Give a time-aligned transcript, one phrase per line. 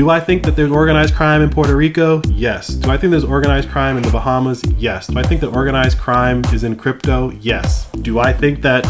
[0.00, 2.22] Do I think that there's organized crime in Puerto Rico?
[2.26, 2.68] Yes.
[2.68, 4.64] Do I think there's organized crime in the Bahamas?
[4.78, 5.08] Yes.
[5.08, 7.32] Do I think that organized crime is in crypto?
[7.32, 7.86] Yes.
[7.90, 8.86] Do I think that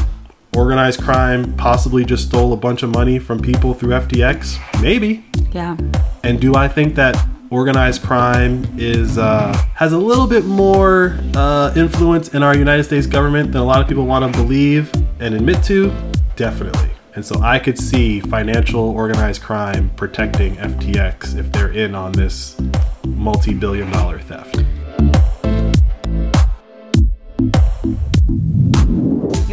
[0.55, 4.81] organized crime possibly just stole a bunch of money from people through FTX?
[4.81, 5.25] Maybe.
[5.51, 5.77] Yeah.
[6.23, 7.21] And do I think that
[7.51, 13.09] organized crime is uh, has a little bit more uh, influence in our United States
[13.09, 15.93] government than a lot of people want to believe and admit to?
[16.37, 16.90] Definitely.
[17.15, 22.57] And so I could see financial organized crime protecting FTX if they're in on this
[23.05, 24.65] multi billion dollar theft.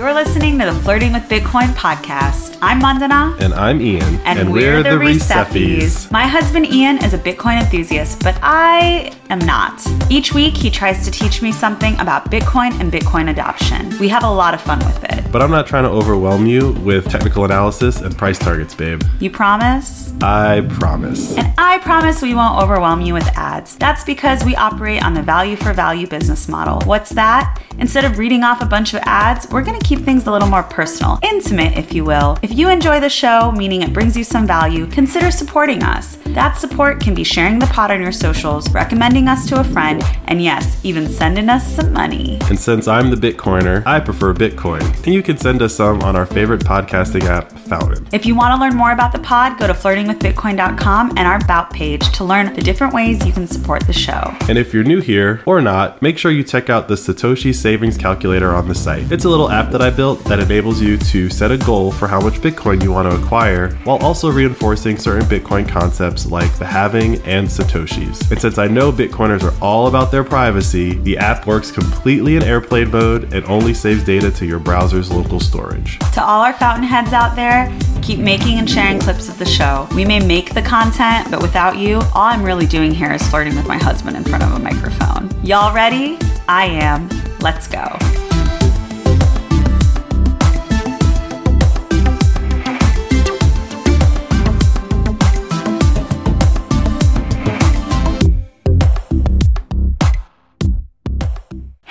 [0.07, 2.57] You're listening to the Flirting with Bitcoin podcast.
[2.61, 3.35] I'm Mandana.
[3.41, 4.15] And I'm Ian.
[4.23, 6.09] And, we're, the Receffies.
[6.11, 9.85] My husband Ian is a Bitcoin enthusiast, but I am not.
[10.09, 13.99] Each week, he tries to teach me something about Bitcoin and Bitcoin adoption.
[13.99, 15.29] We have a lot of fun with it.
[15.29, 19.03] But I'm not trying to overwhelm you with technical analysis and price targets, babe.
[19.19, 20.13] You promise?
[20.21, 21.37] I promise.
[21.37, 23.75] And I promise we won't overwhelm you with ads.
[23.75, 26.79] That's because we operate on the value for value business model.
[26.85, 27.61] What's that?
[27.77, 30.47] Instead of reading off a bunch of ads, we're going to keep things a little
[30.47, 32.37] more personal, intimate, if you will.
[32.41, 36.17] If you enjoy the show, meaning it brings you some value, consider supporting us.
[36.27, 40.03] That support can be sharing the pod on your socials, recommending us to a friend,
[40.25, 42.37] and yes, even sending us some money.
[42.49, 44.81] And since I'm the Bitcoiner, I prefer Bitcoin.
[45.05, 48.07] And you can send us some on our favorite podcasting app, Fountain.
[48.11, 51.71] If you want to learn more about the pod, go to flirtingwithbitcoin.com and our About
[51.71, 54.35] page to learn the different ways you can support the show.
[54.49, 57.97] And if you're new here or not, make sure you check out the Satoshi Savings
[57.97, 59.09] Calculator on the site.
[59.11, 62.07] It's a little app that I built that enables you to set a goal for
[62.07, 66.65] how much Bitcoin you want to acquire while also reinforcing certain Bitcoin concepts like the
[66.65, 68.31] halving and Satoshis.
[68.31, 72.43] And since I know Bitcoiners are all about their privacy, the app works completely in
[72.43, 75.99] airplane mode and only saves data to your browser's local storage.
[76.13, 77.71] To all our fountainheads out there,
[78.01, 79.87] keep making and sharing clips of the show.
[79.93, 83.55] We may make the content, but without you, all I'm really doing here is flirting
[83.55, 85.29] with my husband in front of a microphone.
[85.45, 86.17] Y'all ready?
[86.47, 87.09] I am.
[87.39, 88.26] Let's go.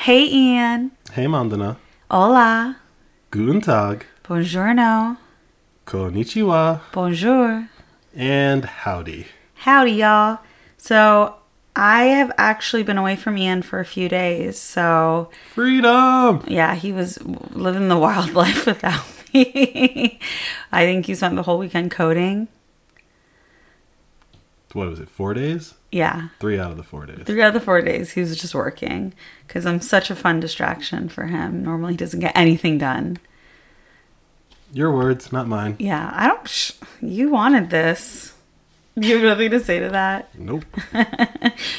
[0.07, 0.93] Hey Ian.
[1.15, 1.79] Hey Mandana.
[2.09, 2.77] Hola.
[3.33, 4.07] Guten Tag.
[4.23, 5.17] Buongiorno.
[5.85, 6.81] Konnichiwa.
[6.93, 7.69] Bonjour.
[8.15, 9.27] And howdy.
[9.55, 10.39] Howdy, y'all.
[10.77, 11.35] So,
[11.75, 14.61] I have actually been away from Ian for a few days.
[14.61, 16.45] So, Freedom!
[16.47, 17.19] yeah, he was
[17.51, 20.21] living the wild life without me.
[20.71, 22.47] I think he spent the whole weekend coding.
[24.73, 25.75] What was it, four days?
[25.91, 26.29] Yeah.
[26.41, 27.25] Three out of the four days.
[27.25, 29.15] Three out of the four days, he was just working
[29.47, 31.63] because I'm such a fun distraction for him.
[31.63, 33.19] Normally, he doesn't get anything done.
[34.73, 35.77] Your words, not mine.
[35.79, 36.47] Yeah, I don't.
[36.49, 38.35] Sh- you wanted this.
[38.97, 40.29] You have nothing to say to that.
[40.39, 40.65] Nope.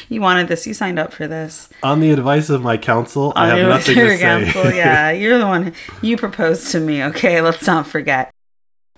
[0.08, 0.66] You wanted this.
[0.66, 1.68] You signed up for this.
[1.82, 4.18] On the advice of my counsel, I have nothing to say.
[4.20, 5.74] Counsel, yeah, you're the one.
[6.00, 7.04] You proposed to me.
[7.04, 8.32] Okay, let's not forget.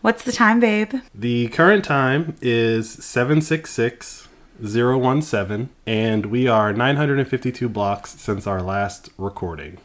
[0.03, 0.95] What's the time, babe?
[1.15, 9.77] The current time is 766-017, and we are 952 blocks since our last recording.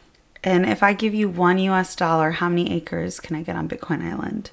[0.42, 3.68] And if I give you one US dollar, how many acres can I get on
[3.68, 4.50] Bitcoin Island?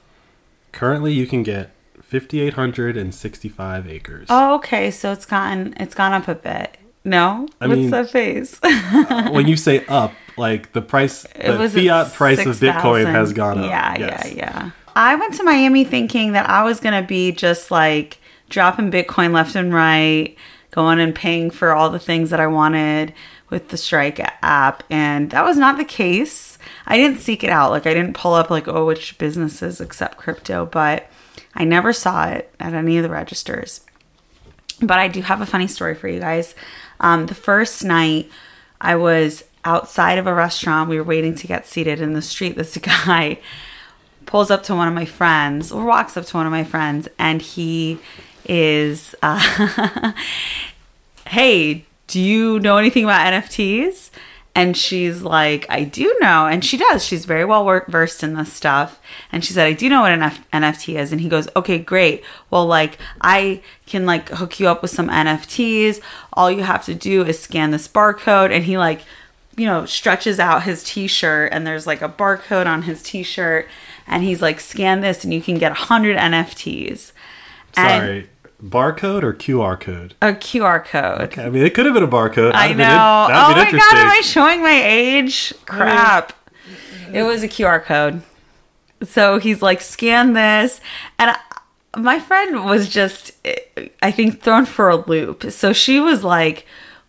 [0.73, 1.69] Currently, you can get
[2.01, 4.27] 5,865 acres.
[4.29, 4.91] Oh, okay.
[4.91, 6.77] So it's gotten it's gone up a bit.
[7.05, 8.59] No, I what's mean- that face?
[8.63, 12.73] Uh, when you say up, like the price, the fiat price of 6,000.
[12.73, 13.65] Bitcoin has gone up.
[13.69, 14.25] Yeah, Yes.
[14.25, 14.71] yeah, yeah.
[14.95, 19.55] I went to Miami thinking that I was gonna be just like dropping Bitcoin left
[19.55, 20.35] and right,
[20.71, 23.13] going and paying for all the things that I wanted
[23.49, 26.57] with the Strike app, and that was not the case.
[26.85, 27.71] I didn't seek it out.
[27.71, 31.09] Like I didn't pull up like oh which businesses accept crypto, but
[31.55, 33.81] I never saw it at any of the registers.
[34.81, 36.55] But I do have a funny story for you guys.
[36.99, 38.29] Um, the first night,
[38.81, 40.89] I was outside of a restaurant.
[40.89, 42.55] We were waiting to get seated in the street.
[42.55, 43.39] This guy
[44.25, 47.07] pulls up to one of my friends, or walks up to one of my friends,
[47.17, 47.99] and he
[48.45, 50.13] is, uh,
[51.27, 54.09] "Hey, do you know anything about NFTs?"
[54.55, 56.45] And she's like, I do know.
[56.45, 57.03] And she does.
[57.03, 58.99] She's very well versed in this stuff.
[59.31, 61.11] And she said, I do know what an F- NFT is.
[61.11, 62.23] And he goes, okay, great.
[62.51, 66.01] Well, like, I can like hook you up with some NFTs.
[66.33, 68.51] All you have to do is scan this barcode.
[68.51, 69.01] And he like,
[69.57, 73.23] you know, stretches out his t shirt and there's like a barcode on his t
[73.23, 73.67] shirt.
[74.07, 77.11] And he's like, scan this and you can get 100 NFTs.
[77.75, 78.29] And Sorry,
[78.63, 80.15] barcode or QR code?
[80.21, 81.37] a QR code.
[81.39, 82.53] I mean, it could have been a barcode.
[82.53, 82.83] I That'd know.
[82.85, 85.53] have been in- oh that'd my been god, am I showing my age?
[85.65, 86.33] Crap.
[86.33, 87.15] Mm-hmm.
[87.15, 88.21] It was a QR code.
[89.03, 90.79] So he's like, scan this.
[91.19, 91.37] And I,
[91.97, 93.31] my friend was just,
[94.01, 95.51] I think, thrown for a loop.
[95.51, 96.65] So she was like,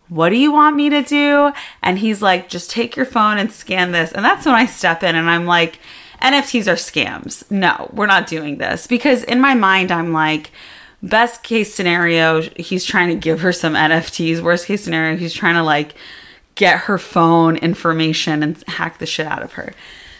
[0.09, 1.51] What do you want me to do?
[1.81, 4.11] And he's like, Just take your phone and scan this.
[4.11, 5.79] And that's when I step in and I'm like,
[6.25, 7.49] NFTs are scams.
[7.51, 8.87] No, we're not doing this.
[8.87, 10.49] Because in my mind, I'm like,
[11.03, 14.41] best case scenario, he's trying to give her some NFTs.
[14.41, 15.93] Worst case scenario, he's trying to like
[16.55, 19.73] get her phone information and hack the shit out of her.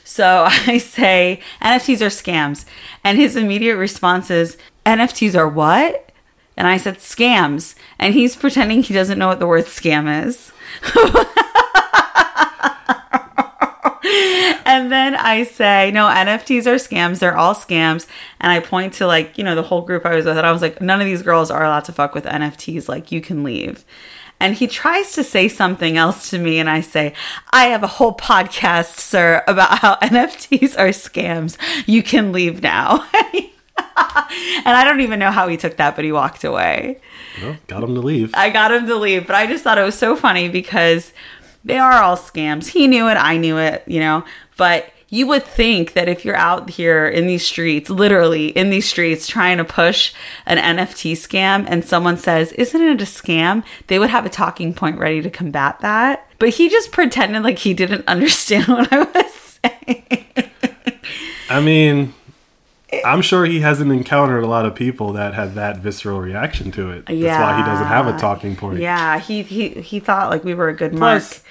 [0.03, 2.65] So I say, NFTs are scams.
[3.03, 6.11] And his immediate response is, NFTs are what?
[6.55, 7.73] And I said, scams.
[7.97, 10.51] And he's pretending he doesn't know what the word scam is.
[14.65, 17.19] and then I say, no, NFTs are scams.
[17.19, 18.05] They're all scams.
[18.39, 20.37] And I point to like, you know, the whole group I was with.
[20.37, 22.87] And I was like, none of these girls are allowed to fuck with NFTs.
[22.87, 23.83] Like, you can leave.
[24.39, 26.59] And he tries to say something else to me.
[26.59, 27.13] And I say,
[27.51, 31.57] I have a whole podcast, sir, about how NFTs are scams.
[31.87, 33.07] You can leave now.
[33.15, 36.99] and I don't even know how he took that, but he walked away.
[37.41, 38.31] Well, got him to leave.
[38.35, 41.11] I got him to leave, but I just thought it was so funny because
[41.65, 42.67] they are all scams.
[42.67, 44.23] He knew it, I knew it, you know,
[44.55, 48.87] but you would think that if you're out here in these streets, literally in these
[48.87, 50.13] streets, trying to push
[50.45, 53.63] an NFT scam and someone says, Isn't it a scam?
[53.87, 56.27] They would have a talking point ready to combat that.
[56.39, 60.51] But he just pretended like he didn't understand what I was saying.
[61.49, 62.13] I mean,
[63.03, 66.91] I'm sure he hasn't encountered a lot of people that had that visceral reaction to
[66.91, 67.09] it.
[67.09, 67.37] Yeah.
[67.37, 68.79] That's why he doesn't have a talking point.
[68.79, 71.21] Yeah, he he, he thought like we were a good mark.
[71.21, 71.43] Plus,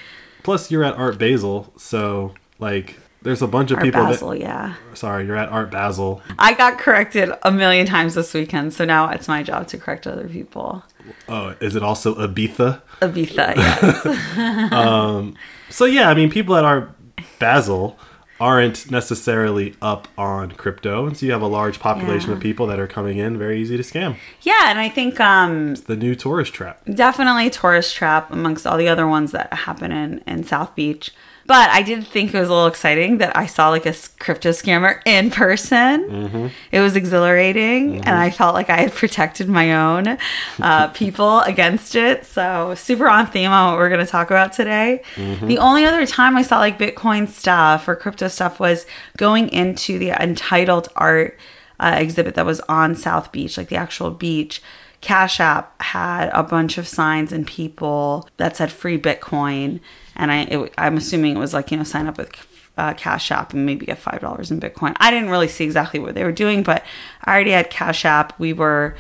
[0.43, 4.75] plus you're at Art Basel, so like there's a bunch of Art people Basel, yeah.
[4.93, 6.23] sorry, you're at Art Basel.
[6.39, 10.07] I got corrected a million times this weekend, so now it's my job to correct
[10.07, 10.85] other people.
[11.29, 12.83] Oh, is it also Ibiza?
[13.01, 14.73] Ibiza, yes.
[14.73, 15.35] um,
[15.71, 16.91] So yeah, I mean people at Art
[17.39, 17.99] Basel
[18.41, 22.37] aren't necessarily up on crypto, and so you have a large population Yeah.
[22.37, 24.17] of people that are coming in very easy to scam.
[24.43, 26.81] yeah, and I think um The new tourist trap.
[26.93, 31.11] definitely tourist trap amongst all the other ones that happen in in South Beach.
[31.47, 34.51] But I did think it was a little exciting that I saw like a crypto
[34.51, 36.51] scammer in person.
[36.73, 40.17] It was exhilarating, and I felt like I had protected my own
[40.61, 42.25] uh, people against it.
[42.25, 45.03] So super on theme on what we're going to talk about today.
[45.17, 48.87] The only other time I saw like Bitcoin stuff or crypto stuff was
[49.19, 51.39] going into the entitled art
[51.79, 54.63] uh, exhibit that was on South Beach, like the actual beach.
[55.03, 59.81] Cash App had a bunch of signs and people that said free Bitcoin,
[60.17, 62.33] and I it, I'm assuming it was like you know sign up with
[62.77, 64.97] uh, Cash App and maybe get five dollars in Bitcoin.
[64.99, 66.85] I didn't really see exactly what they were doing, but
[67.25, 68.39] I already had Cash App.
[68.39, 68.97] We were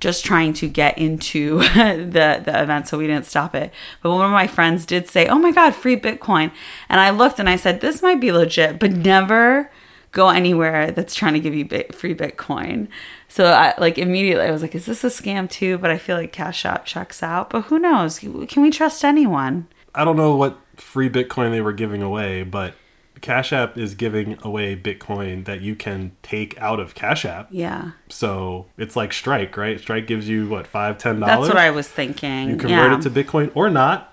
[0.00, 3.72] just trying to get into the the event, so we didn't stop it.
[4.02, 6.50] But one of my friends did say, "Oh my God, free Bitcoin,"
[6.88, 9.70] and I looked and I said, "This might be legit, but never."
[10.12, 12.86] go anywhere that's trying to give you bit, free Bitcoin.
[13.28, 15.78] So I like immediately I was like, is this a scam too?
[15.78, 17.50] But I feel like Cash App checks out.
[17.50, 18.18] But who knows?
[18.18, 19.66] Can we trust anyone?
[19.94, 22.74] I don't know what free Bitcoin they were giving away, but
[23.20, 27.48] Cash App is giving away Bitcoin that you can take out of Cash App.
[27.50, 29.78] Yeah, So it's like Strike, right?
[29.78, 31.46] Strike gives you what five, ten dollars.
[31.46, 32.50] that's what I was thinking.
[32.50, 32.98] You convert yeah.
[32.98, 34.11] it to Bitcoin or not.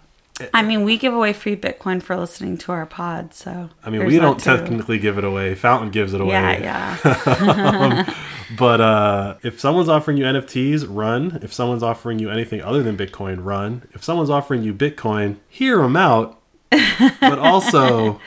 [0.54, 3.34] I mean, we give away free Bitcoin for listening to our pod.
[3.34, 5.56] So I mean, we don't technically give it away.
[5.56, 6.31] Fountain gives it away.
[6.31, 8.14] Yeah, yeah.
[8.58, 11.38] But uh, if someone's offering you NFTs, run.
[11.44, 13.84] If someone's offering you anything other than Bitcoin, run.
[13.94, 16.42] If someone's offering you Bitcoin, hear them out.
[16.72, 18.19] but also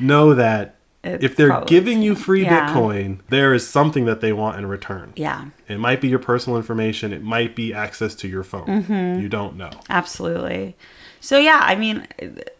[0.00, 0.74] know that
[1.04, 2.74] It's if they're giving you free Yeah.
[2.74, 5.12] Bitcoin, there is something that they want in return.
[5.14, 7.12] yeah, It might be your personal information.
[7.12, 8.66] It might be access to your phone.
[8.66, 9.20] Mm-hmm.
[9.20, 9.70] You don't know.
[9.88, 10.76] absolutely.
[11.20, 12.06] So yeah, I mean,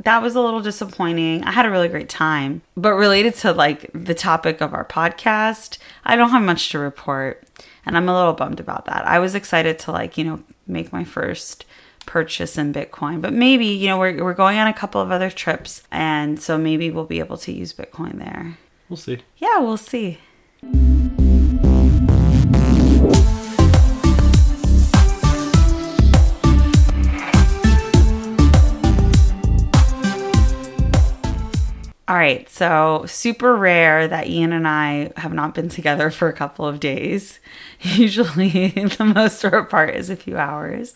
[0.01, 1.43] that was a little disappointing.
[1.45, 5.79] I had a really great time, but related to like the topic of our podcast,
[6.05, 7.49] I don't have much to report,
[7.87, 9.07] and I'm a little bummed about that.
[9.07, 11.65] I was excited to like you know make my first
[12.05, 15.31] purchase in Bitcoin, but maybe you know we're we're going on a couple of other
[15.31, 18.59] trips, and so maybe we'll be able to use Bitcoin there.
[18.91, 19.21] We'll see.
[19.39, 20.19] Yeah, we'll see.
[32.21, 36.67] Right, so super rare that Ian and I have not been together for a couple
[36.67, 37.41] of days.
[37.81, 40.93] Usually, the most we're apart is a few hours.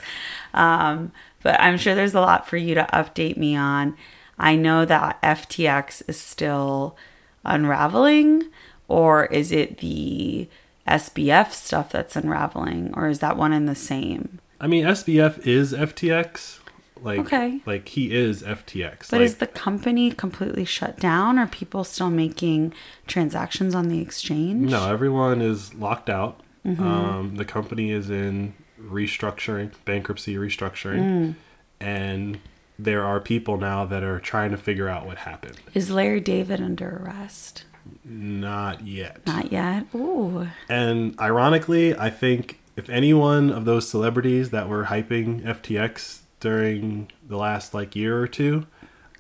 [0.53, 1.13] Um,
[1.43, 3.97] but I'm sure there's a lot for you to update me on.
[4.39, 6.97] I know that FTX is still
[7.45, 8.45] unraveling,
[8.89, 10.49] or is it the
[10.87, 14.41] SBF stuff that's unraveling, or is that one and the same?
[14.61, 16.59] I mean, SBF is FTX.
[17.05, 17.61] Like, Okay.
[17.67, 19.11] like he is FTX.
[19.11, 21.39] But like, is the company completely shut down?
[21.39, 22.73] Are people still making
[23.07, 24.71] transactions on the exchange?
[24.71, 26.41] no, everyone is locked out.
[26.67, 31.35] Um, the company is in restructuring, bankruptcy restructuring,
[31.79, 32.39] and
[32.79, 35.61] there are people now that are trying to figure out what happened.
[35.75, 37.65] Is Larry David under arrest?
[38.03, 39.21] Not yet.
[39.27, 39.87] Not yet.
[39.95, 40.49] Ooh.
[40.71, 47.11] And ironically, I think if any one of those celebrities that were hyping FTX during
[47.27, 48.67] the last like year or two,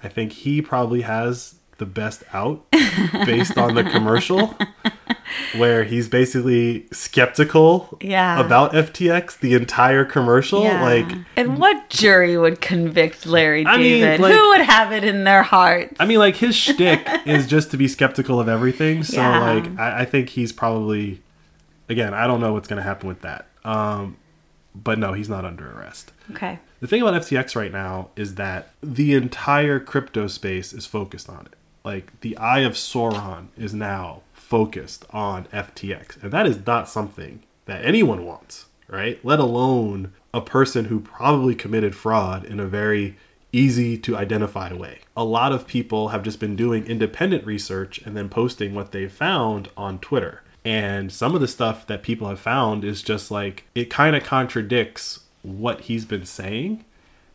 [0.03, 2.71] I think he probably has the best out
[3.25, 4.55] based on the commercial
[5.57, 8.39] where he's basically skeptical Yeah.
[8.45, 10.83] about FTX the entire commercial Yeah.
[10.85, 15.25] like and what jury would convict Larry I mean, like- Who would have it in
[15.25, 15.97] their heart?
[15.99, 19.03] I mean, like his shtick is just to be skeptical of everything.
[19.03, 19.41] So, Yeah.
[19.55, 21.23] like, I, I think he's probably,
[21.89, 23.47] again, I don't know what's going to happen with that.
[23.65, 24.19] Um,
[24.75, 26.13] but no, he's not under arrest.
[26.33, 26.59] Okay.
[26.85, 31.47] The thing about FTX right now is that the entire crypto space is focused on
[31.47, 31.55] it.
[31.83, 37.43] Like, the Eye of Sauron is now focused on FTX, and that is not something
[37.65, 39.19] that anyone wants, right?
[39.25, 43.17] Let alone a person who probably committed fraud in a very
[43.51, 44.99] easy to identify way.
[45.17, 49.09] A lot of people have just been doing independent research and then posting what they
[49.09, 50.43] found on Twitter.
[50.67, 54.23] And some of the stuff that people have found is just like it kind of
[54.23, 56.85] contradicts what he's been saying.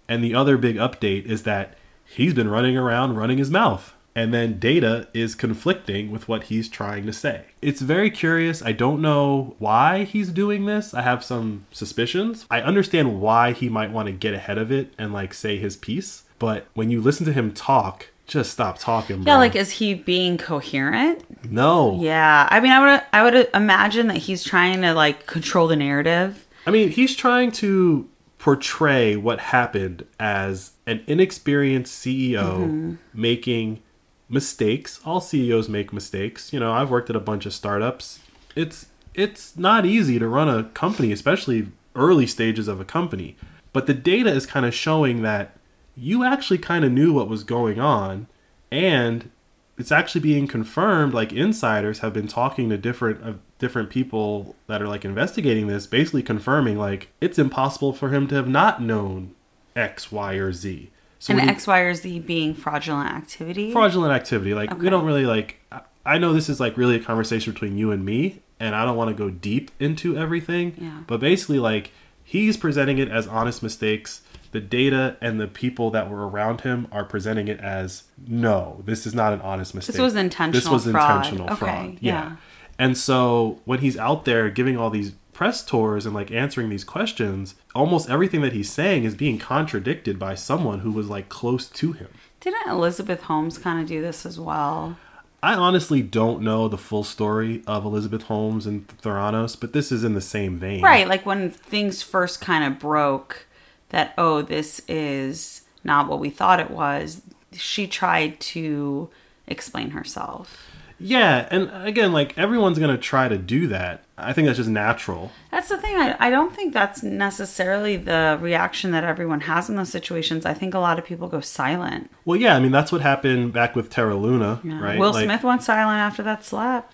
[0.07, 1.75] And the other big update is that
[2.05, 3.93] he's been running around running his mouth.
[4.15, 7.43] And then data is conflicting with what he's trying to say.
[7.61, 8.61] It's very curious.
[8.61, 10.93] I don't know why he's doing this.
[10.93, 12.45] I have some suspicions.
[12.49, 15.77] I understand why he might want to get ahead of it and like say his
[15.77, 16.23] piece.
[16.39, 19.33] But when you listen to him talk, just stop talking, bro.
[19.33, 21.23] Yeah, like is he being coherent?
[21.49, 21.99] no.
[22.01, 22.47] Yeah.
[22.49, 26.45] I mean, I would I would imagine that he's trying to like control the narrative.
[26.65, 32.95] I mean, he's trying to portray what happened as an inexperienced CEO mm-hmm.
[33.13, 33.81] making
[34.29, 34.99] mistakes.
[35.05, 36.53] All CEOs make mistakes.
[36.53, 38.19] You know, I've worked at a bunch of startups.
[38.55, 43.35] It's it's not easy to run a company, especially early stages of a company.
[43.73, 45.57] But the data is kind of showing that
[45.95, 48.27] you actually kind of knew what was going on
[48.71, 49.29] and
[49.77, 53.21] it's actually being confirmed like insiders have been talking to different
[53.59, 58.35] different people that are like investigating this basically confirming like it's impossible for him to
[58.35, 59.35] have not known
[59.75, 60.89] x y or z
[61.21, 63.73] so and X, Y, or Z being fraudulent activity.
[63.73, 66.99] fraudulent activity like we don't really like I- i know this is like really a
[66.99, 71.01] conversation between you and me and i don't want to go deep into everything Yeah.
[71.07, 71.91] but basically like
[72.23, 76.87] he's presenting it as honest mistakes the data and the people that were around him
[76.91, 80.69] are presenting it as no this is not an honest mistake This was intentional this
[80.69, 81.17] was fraud.
[81.17, 82.13] intentional Okay, fraud yeah.
[82.29, 82.35] yeah
[82.79, 86.83] and so when he's out there giving all these press tours and like answering these
[86.83, 91.69] questions almost everything that he's saying is being contradicted by someone who was like close
[91.69, 92.09] to him
[92.39, 94.97] Didn't Elizabeth Holmes kind of do this as well?
[95.41, 100.03] I honestly don't know the full story of Elizabeth Holmes and Theranos, but this is
[100.03, 100.81] in the same vein.
[100.81, 103.47] Right, like when things first kind of broke
[103.89, 107.21] that oh, this is not what we thought it was.
[107.53, 109.09] She tried to
[109.47, 110.68] explain herself.
[110.99, 114.03] Yeah, and again, like everyone's gonna try to do that.
[114.17, 115.31] I think that's just natural.
[115.49, 115.95] That's the thing.
[115.95, 120.45] I, I don't think that's necessarily the reaction that everyone has in those situations.
[120.45, 122.11] I think a lot of people go silent.
[122.25, 124.81] Well, yeah, I mean that's what happened back with Terra Luna, Yeah.
[124.81, 124.99] right?
[124.99, 126.91] Will Like- Smith went silent after that slap.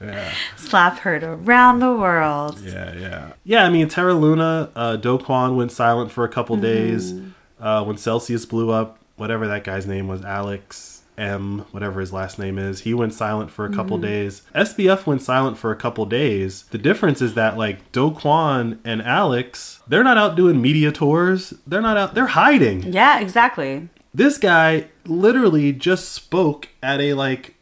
[0.00, 2.60] Yeah, Slap heard around the world.
[2.60, 3.32] yeah, yeah.
[3.44, 7.14] Yeah, I mean Terra Luna, uh, Do Kwon went silent for a couple days.
[7.60, 12.38] Uh, when Celsius blew up, whatever that guy's name was, Alex M, whatever his last
[12.38, 14.06] name is, he went silent for a couple mm-hmm.
[14.06, 14.42] days.
[14.54, 16.64] SBF went silent for a couple days.
[16.64, 21.54] The difference is that like Do Kwon and Alex, they're not out doing media tours.
[21.66, 22.14] They're not out.
[22.14, 22.92] They're hiding.
[22.92, 23.88] Yeah, exactly.
[24.12, 27.54] This guy literally just spoke at a like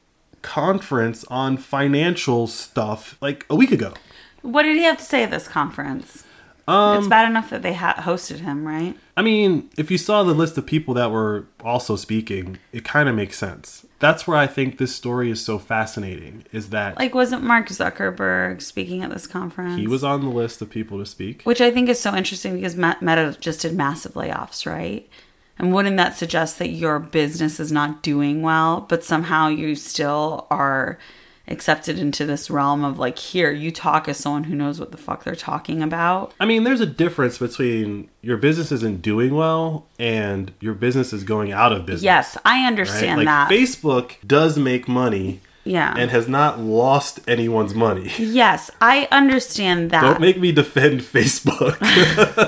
[0.42, 3.94] conference on financial stuff like a week ago.
[4.42, 6.24] What did he have to say at this conference?
[6.68, 8.96] Um, it's bad enough that they ha- hosted him, right?
[9.16, 13.08] I mean, if you saw the list of people that were also speaking, it kind
[13.08, 13.84] of makes sense.
[13.98, 18.60] That's where I think this story is so fascinating is that Like, wasn't Mark Zuckerberg
[18.62, 19.78] speaking at this conference?
[19.78, 21.42] he was on the list of people to speak.
[21.42, 25.08] Which I think is so interesting because Me- Meta just did massive layoffs, right?
[25.58, 30.46] And wouldn't that suggest that your business is not doing well, but somehow you still
[30.50, 30.98] are
[31.48, 34.96] accepted into this realm of like, here, you talk as someone who knows what the
[34.96, 36.32] fuck they're talking about?
[36.40, 41.24] I mean, there's a difference between your business isn't doing well and your business is
[41.24, 42.04] going out of business.
[42.04, 42.66] Yes, I right?
[42.66, 43.50] understand Like that.
[43.50, 45.94] Facebook does make money yeah.
[45.96, 48.10] and has not lost anyone's money.
[48.18, 50.02] yes, I understand that.
[50.02, 51.78] Don't make me defend Facebook.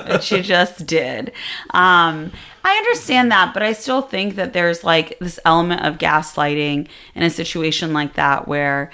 [0.13, 1.33] which you just did.
[1.71, 2.33] Um,
[2.65, 7.23] I understand that, but I still think that there's like this element of gaslighting in
[7.23, 8.91] a situation like that where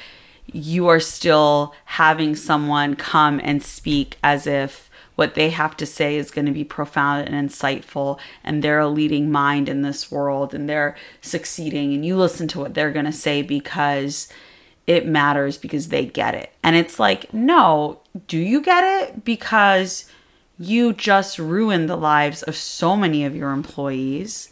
[0.53, 4.90] you are still having someone come and speak as if
[5.21, 8.89] what they have to say is going to be profound and insightful and they're a
[8.89, 13.05] leading mind in this world and they're succeeding and you listen to what they're going
[13.05, 14.33] to say because
[14.87, 16.51] it matters because they get it.
[16.63, 19.23] And it's like, no, do you get it?
[19.23, 20.07] Because
[20.59, 24.49] you just ruined the lives of so many of your employees.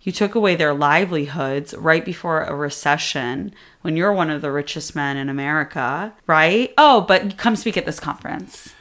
[0.00, 3.52] You took away their livelihoods right before a recession
[3.82, 6.72] when you're one of the richest men in America, right?
[6.78, 8.72] Oh, but come speak at this conference.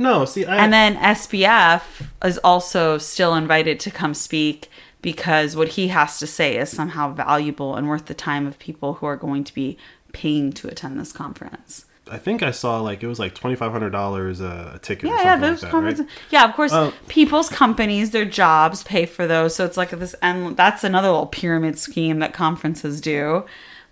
[0.00, 1.82] No, see, I, And then SBF
[2.24, 4.68] is also still invited to come speak
[5.02, 8.94] because what he has to say is somehow valuable and worth the time of people
[8.94, 9.76] who are going to be
[10.12, 11.84] paying to attend this conference.
[12.10, 15.04] I think I saw like it was like twenty five hundred dollars a ticket.
[15.04, 16.06] or Yeah, yeah, something those like that, conferences.
[16.06, 16.14] right?
[16.30, 16.92] Yeah, of course, Oh.
[17.06, 19.54] people's companies, their jobs pay for those.
[19.54, 23.44] So it's like this, and that's another little pyramid scheme that conferences do.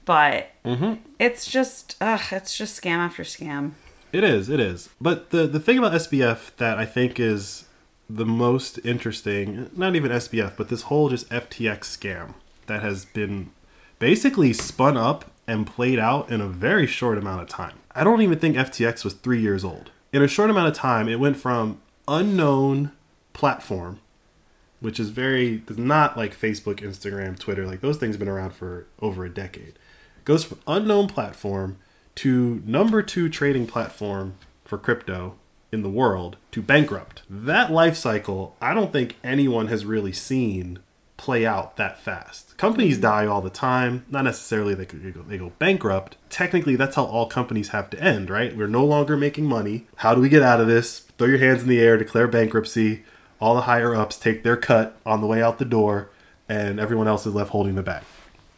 [0.04, 0.94] But Mm-hmm.
[1.18, 3.72] it's just, ugh, it's just scam after scam.
[4.12, 4.90] It is, it is.
[5.00, 7.64] But the the thing about SBF that I think is
[8.08, 12.34] the most interesting, not even SBF, but this whole just FTX scam
[12.66, 13.50] that has been
[13.98, 17.78] basically spun up and played out in a very short amount of time.
[17.94, 19.90] I don't even think FTX was 3 years old.
[20.12, 22.92] In a short amount of time, it went from unknown
[23.32, 24.00] platform
[24.80, 28.86] which is very not like Facebook, Instagram, Twitter, like those things have been around for
[29.00, 29.74] over a decade.
[30.24, 31.78] Goes from unknown platform
[32.18, 34.34] to number two trading platform
[34.64, 35.37] for crypto
[35.70, 37.22] in the world to bankrupt.
[37.30, 40.80] That life cycle, I don't think anyone has really seen
[41.16, 42.56] play out that fast.
[42.56, 46.16] Companies die all the time, not necessarily they go, they go bankrupt.
[46.28, 48.56] Technically, that's how all companies have to end, right?
[48.56, 49.87] We're no longer making money.
[49.98, 51.00] How do we get out of this?
[51.18, 53.04] Throw your hands in the air, declare bankruptcy.
[53.40, 56.10] All the higher ups take their cut on the way out the door,
[56.48, 58.02] and everyone else is left holding the bag.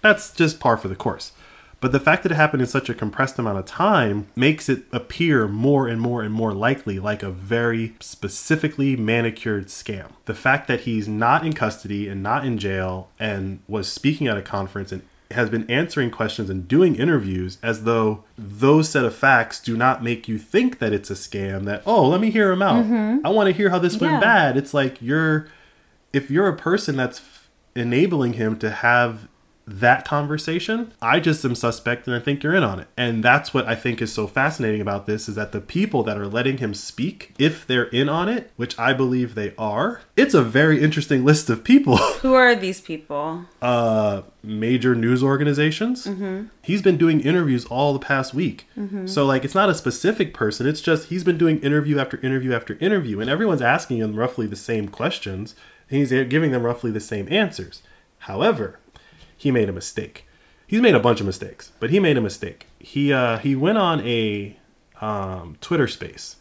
[0.01, 1.33] That's just par for the course.
[1.81, 4.83] But the fact that it happened in such a compressed amount of time makes it
[4.93, 10.13] appear more and more and more likely like a very specifically manicured scam.
[10.27, 14.37] The fact that he's not in custody and not in jail and was speaking at
[14.37, 19.15] a conference and has been answering questions and doing interviews as though those set of
[19.15, 22.51] facts do not make you think that it's a scam that oh let me hear
[22.51, 23.25] him out mm-hmm.
[23.25, 24.19] i want to hear how this went Yeah.
[24.21, 25.47] bad it's like you're
[26.13, 27.23] if you're a person that's
[27.77, 29.29] enabling him to have
[29.71, 32.89] that conversation, I just am suspect and I think you're in on it.
[32.97, 36.19] And that's what I think is so fascinating about this is that the people that
[36.19, 40.35] are letting him speak, if they're in on it, which I believe they are, it's
[40.35, 41.97] a very interesting list of people.
[42.23, 43.45] Who are these people?
[43.63, 46.09] uh major news organizations.
[46.63, 48.67] He's been doing interviews all the past week.
[49.07, 52.55] So like it's not a specific person, it's just he's been doing interview after interview
[52.55, 55.55] after interview and everyone's asking him roughly the same questions.
[55.91, 57.83] And he's giving them roughly the same answers.
[58.21, 58.79] However,
[59.41, 60.27] he made a mistake.
[60.67, 62.67] He's made a bunch of mistakes, but he made a mistake.
[62.79, 64.57] He uh he went on a
[65.01, 66.37] um Twitter space,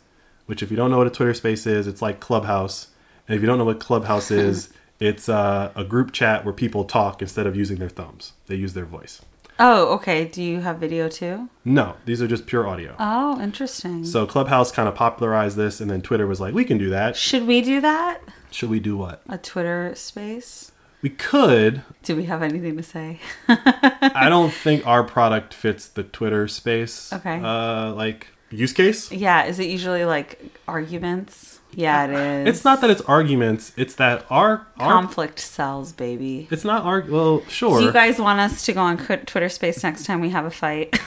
[0.48, 2.88] which if you don't know what a Twitter space is, it's like Clubhouse.
[3.26, 6.84] And if you don't know what Clubhouse is, it's uh, a group chat where people
[6.84, 8.34] talk instead of using their thumbs.
[8.48, 9.22] They use their voice.
[9.62, 10.26] Oh, okay.
[10.26, 11.48] Do you have video too?
[11.64, 12.96] No, these are just pure audio.
[13.00, 14.04] Oh, interesting.
[14.04, 17.16] So Clubhouse kind of popularized this, and then Twitter was like, "We can do that.
[17.16, 18.22] Should we do that?
[18.52, 19.22] Should we do what?
[19.30, 20.72] A Twitter space?
[21.02, 21.84] We could.
[22.04, 23.20] Do we have anything to say?
[23.48, 27.14] I don't think our product fits the Twitter space.
[27.14, 27.40] Okay.
[27.42, 29.12] Uh, like use case.
[29.12, 29.46] yeah.
[29.46, 31.60] Is it usually like arguments?
[31.74, 32.56] Yeah, it is.
[32.56, 33.72] It's not that it's arguments.
[33.78, 34.92] It's that our our.
[34.92, 36.48] conflict sells, baby.
[36.50, 37.02] it's not our.
[37.08, 37.80] Well, sure.
[37.80, 40.52] Do you guys want us to go on Twitter Space next time we have a
[40.52, 41.00] fight?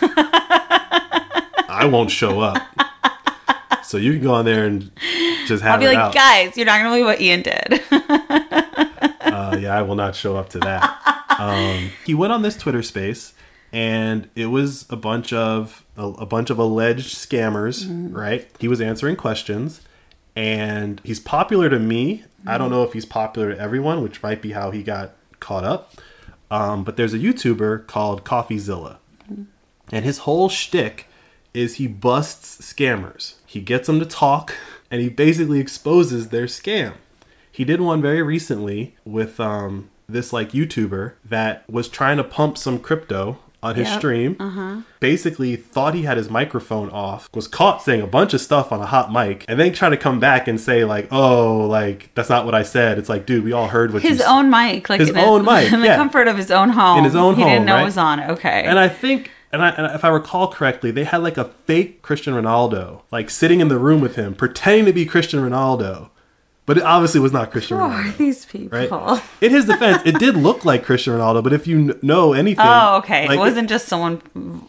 [1.68, 2.62] I won't show up.
[3.84, 4.92] so you can go on there and
[5.46, 6.14] just have I'll be like, out.
[6.14, 7.82] guys, you're not gonna believe what Ian did.
[9.72, 10.98] I will not show up to that.
[11.38, 13.32] Um, he went on this Twitter space,
[13.72, 17.88] and it was a bunch of a, a bunch of alleged scammers.
[18.14, 18.48] Right?
[18.60, 19.80] He was answering questions,
[20.36, 22.24] and he's popular to me.
[22.46, 25.64] I don't know if he's popular to everyone, which might be how he got caught
[25.64, 25.94] up.
[26.50, 28.98] Um, but there's a YouTuber called CoffeeZilla,
[29.90, 31.08] and his whole shtick
[31.54, 33.34] is he busts scammers.
[33.46, 34.54] He gets them to talk,
[34.90, 36.92] and he basically exposes their scam.
[37.52, 42.56] He did one very recently with um, this like YouTuber that was trying to pump
[42.58, 43.98] some crypto on his Yep.
[43.98, 44.84] stream.
[44.98, 48.80] Basically, thought he had his microphone off, was caught saying a bunch of stuff on
[48.80, 52.28] a hot mic, and then tried to come back and say like, "Oh, like that's
[52.28, 54.28] not what I said." It's like, dude, we all heard what you said." his s-
[54.28, 55.96] own mic, like His in own mic, in the yeah.
[55.96, 56.98] comfort of his own home.
[56.98, 57.82] In his own he home, didn't know right?
[57.82, 58.20] it was on.
[58.32, 61.44] Okay, And I think, and, I, and if I recall correctly, they had like a
[61.44, 66.08] fake Christian Ronaldo, like sitting in the room with him, pretending to be Christian Ronaldo,
[66.66, 68.08] but it obviously was not Christian Who oh, Ronaldo.
[68.14, 68.78] are these people?
[68.78, 69.22] Right.
[69.40, 72.64] In his defense, it did look like Cristiano Ronaldo, but if you kn- know anything,
[72.66, 73.26] Oh, okay.
[73.26, 74.22] like, it wasn't just someone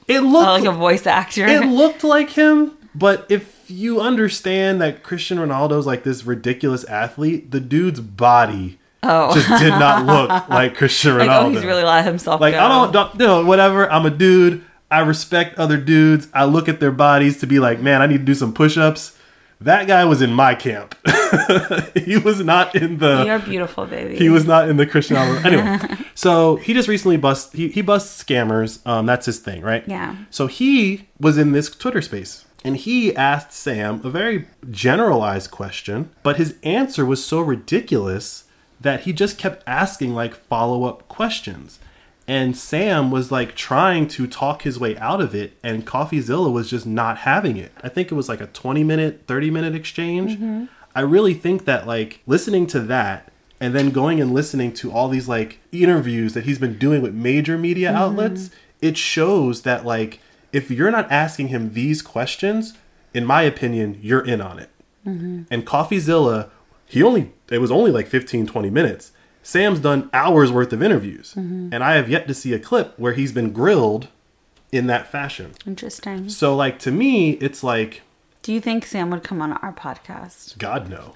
[0.08, 1.45] It, looked like a voice actor.
[1.45, 7.51] it looked like him, but if you understand that Christian Ronaldo's like this ridiculous athlete,
[7.51, 11.45] the dude's body oh, just did not look like Christian like oh, Ronaldo.
[11.45, 12.60] oh, he's really let himself like go.
[12.60, 13.89] I don't, don't, you know, whatever.
[13.91, 14.63] I'm a dude.
[14.91, 16.27] I respect other dudes.
[16.34, 19.17] I look at their bodies to be like, man, I need to do some push-ups.
[19.63, 20.95] That guy was in my camp.
[21.95, 23.23] he was not in the.
[23.26, 24.17] You're beautiful, baby.
[24.17, 25.43] He was not in the Christian Ronaldo.
[25.54, 27.54] Anyway, so he just recently bust.
[27.54, 28.86] He, he busts scammers.
[28.86, 29.84] Um, that's his thing, right?
[29.88, 30.15] Yeah.
[30.30, 36.10] So he was in this Twitter space and he asked Sam a very generalized question,
[36.23, 38.45] but his answer was so ridiculous
[38.80, 41.80] that he just kept asking like follow up questions.
[42.27, 46.69] And Sam was like trying to talk his way out of it, and CoffeeZilla was
[46.69, 47.73] just not having it.
[47.83, 50.36] I think it was like a 20 minute, 30 minute exchange.
[50.36, 50.65] Mm-hmm.
[50.95, 55.09] I really think that like listening to that and then going and listening to all
[55.09, 57.97] these like interviews that he's been doing with major media mm-hmm.
[57.97, 58.49] outlets,
[58.81, 60.19] it shows that like
[60.51, 62.77] if you're not asking him these questions,
[63.13, 64.69] in my opinion, you're in on it.
[65.05, 65.43] Mm-hmm.
[65.51, 66.49] And CoffeeZilla,
[66.86, 69.12] he only it was only like 15 20 minutes.
[69.43, 73.13] Sam's done hours worth of interviews, and I have yet to see a clip where
[73.13, 74.08] he's been grilled
[74.71, 75.51] in that fashion.
[75.67, 76.29] Interesting.
[76.29, 78.01] So like to me, it's like
[78.41, 80.58] Do you think Sam would come on our podcast?
[80.58, 81.13] God no.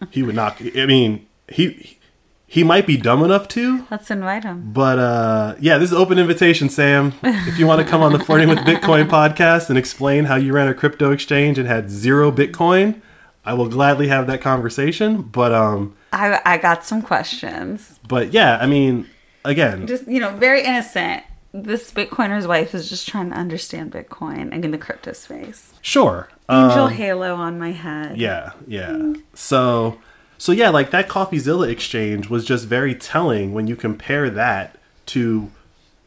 [0.10, 0.60] he would not.
[0.76, 1.98] I mean, he
[2.46, 4.72] he might be dumb enough to, Let's invite him.
[4.72, 7.12] but uh, yeah, this is open invitation, Sam.
[7.22, 10.52] If you want to come on the Flirting with Bitcoin podcast and explain how you
[10.52, 13.00] ran a crypto exchange and had zero Bitcoin,
[13.44, 15.22] I will gladly have that conversation.
[15.22, 17.98] But um, I I got some questions.
[18.08, 19.06] but yeah, I mean,
[19.44, 21.24] again, Just you know, very innocent.
[21.52, 25.72] This Bitcoiner's wife is just trying to understand Bitcoin and in the crypto space.
[25.82, 26.28] sure.
[26.48, 28.16] Angel Um, halo on my head.
[28.18, 29.14] Yeah, yeah.
[29.34, 29.98] So,
[30.38, 35.50] so yeah, like that CoffeeZilla exchange was just very telling when you compare that to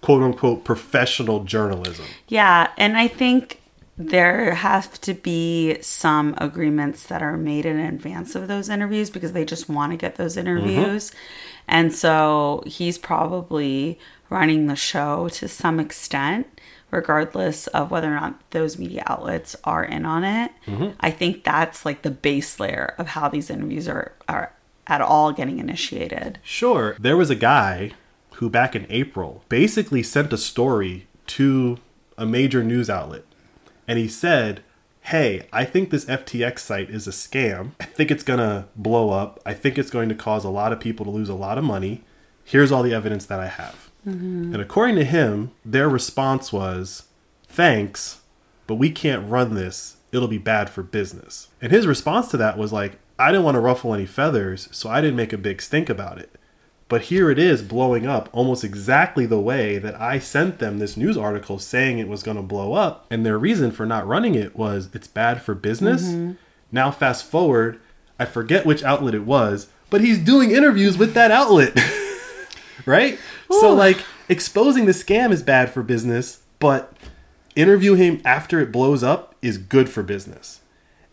[0.02, 2.06] quote unquote professional journalism.
[2.28, 3.60] Yeah, and I think
[3.98, 9.34] there have to be some agreements that are made in advance of those interviews because
[9.34, 10.48] they just want to get those mm-hmm.
[10.48, 11.12] interviews.
[11.68, 18.40] And so he's probably running the show to some extent, regardless of whether or not
[18.50, 20.52] those media outlets are in on it.
[20.66, 20.98] Mm-hmm.
[21.00, 24.54] I think that's like the base layer of how these interviews are, are
[24.88, 26.40] at all getting initiated.
[26.42, 27.92] Sure, there was a guy
[28.34, 31.78] who back in April basically sent a story to
[32.18, 33.24] a major news outlet
[33.88, 34.64] and he said,
[35.02, 37.72] Hey, I think this FTX site is a scam.
[37.80, 39.40] I think it's gonna blow up.
[39.46, 41.64] I think it's going to cause a lot of people to lose a lot of
[41.64, 42.04] money.
[42.44, 43.92] Here's all the evidence that I have.
[44.08, 44.54] Mm-hmm.
[44.54, 47.04] And according to him, their response was,
[47.48, 48.22] Thanks,
[48.68, 49.98] but we can't run this.
[50.12, 51.48] It'll be bad for business.
[51.62, 54.90] And his response to that was like, I didn't want to ruffle any feathers, so
[54.90, 56.36] I didn't make a big stink about it.
[56.90, 60.98] But here it is blowing up almost exactly the way that I sent them this
[60.98, 63.08] news article saying it was going to blow up.
[63.10, 66.04] And their reason for not running it was it's bad for business.
[66.04, 66.34] Mm-hmm.
[66.72, 67.80] Now, fast forward,
[68.20, 71.78] I forget which outlet it was, but he's doing interviews with that outlet.
[72.86, 73.18] right?
[73.50, 76.94] So, like, exposing the scam is bad for business, but
[77.56, 80.62] interviewing him after it blows up is good for business.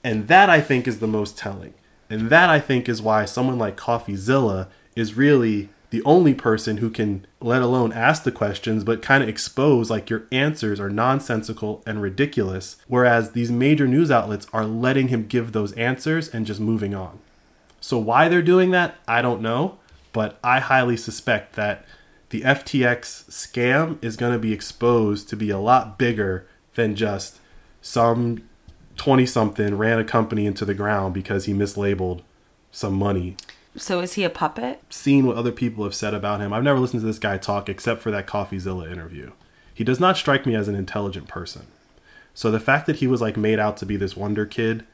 [0.03, 1.75] And that I think is the most telling.
[2.09, 4.69] And that I think is why someone like CoffeeZilla
[5.01, 9.29] is really the only person who can, let alone ask the questions, but kind of
[9.29, 12.77] expose like your answers are nonsensical and ridiculous.
[12.87, 17.19] Whereas these major news outlets are letting him give those answers and just moving on.
[17.81, 19.79] So why they're doing that, I don't know,
[20.13, 21.85] but I highly suspect that
[22.29, 27.41] the FTX scam is going to be exposed to be a lot bigger than just
[27.81, 28.49] some
[28.97, 32.21] 20 something ran a company into the ground because he mislabeled
[32.71, 33.37] some money.
[33.77, 34.81] So is he a puppet?
[34.91, 36.53] Seen what other people have said about him.
[36.53, 39.33] I've never listened to this guy talk except for that CoffeeZilla interview.
[39.73, 41.67] He does not strike me as an intelligent person.
[42.35, 44.85] So the fact that he was like made out to be this wonder kid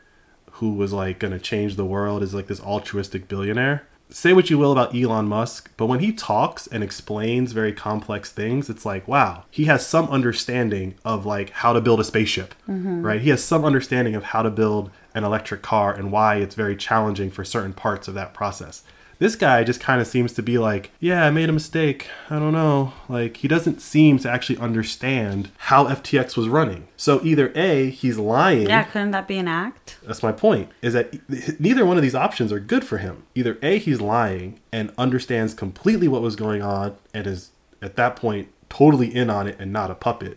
[0.53, 3.87] who was like going to change the world is like this altruistic billionaire.
[4.09, 8.31] Say what you will about Elon Musk, but when he talks and explains very complex
[8.31, 12.55] things, it's like, wow, he has some understanding of like how to build a spaceship,
[12.69, 13.03] mm-hmm.
[13.03, 13.21] right?
[13.21, 16.77] He has some understanding of how to build an electric car and why it's very
[16.77, 18.83] challenging for certain parts of that process.
[19.19, 22.09] This guy just kind of seems to be like, yeah, I made a mistake.
[22.29, 22.93] I don't know.
[23.09, 26.89] Like, he doesn't seem to actually understand how FTX was running.
[26.99, 28.69] So either A, he's lying.
[28.69, 29.97] Yeah, couldn't that be an act?
[30.03, 30.69] That's my point.
[30.83, 33.23] Is that neither one of these options are good for him.
[33.35, 38.17] Either A, he's lying and understands completely what was going on and is at that
[38.17, 40.37] point totally in on it and not a puppet.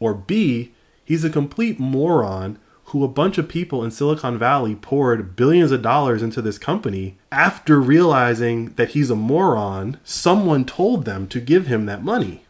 [0.00, 0.72] Or B,
[1.04, 2.58] he's a complete moron
[2.90, 7.18] who a bunch of people in Silicon Valley poured billions of dollars into this company
[7.32, 12.44] after realizing that he's a moron, someone told them to give him that money.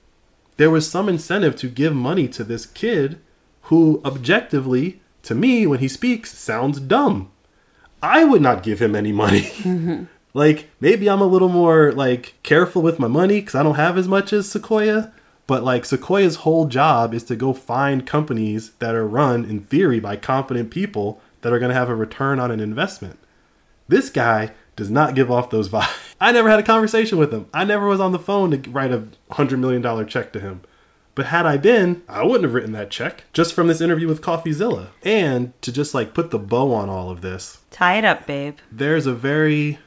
[0.59, 3.19] There was some incentive to give money to this kid
[3.63, 7.31] who objectively to me when he speaks sounds dumb.
[8.03, 9.51] I would not give him any money.
[10.35, 13.97] like maybe I'm a little more like careful with my money cuz I don't have
[13.97, 15.13] as much as Sequoia,
[15.47, 20.01] but like Sequoia's whole job is to go find companies that are run in theory
[20.01, 23.19] by competent people that are going to have a return on an investment.
[23.89, 26.15] This guy does not give off those vibes.
[26.21, 27.47] I never had a conversation with him.
[27.55, 30.63] I never was on the phone to write a $100 million check to him.
[31.15, 34.21] But had I been, I wouldn't have written that check just from this interview with
[34.21, 34.89] CoffeeZilla.
[35.03, 38.59] And to just like put the bow on all of this, Tie it up, babe.
[38.71, 39.79] there's a very,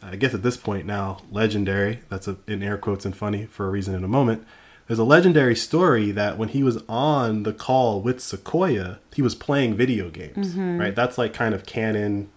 [0.00, 3.66] I guess at this point now, legendary, that's a, in air quotes and funny for
[3.66, 4.46] a reason in a moment.
[4.86, 9.34] There's a legendary story that when he was on the call with Sequoia, he was
[9.34, 10.78] playing video games, mm-hmm.
[10.78, 10.94] right?
[10.94, 12.28] That's like kind of canon